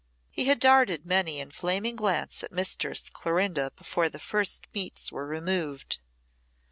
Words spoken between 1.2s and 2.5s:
an inflaming glance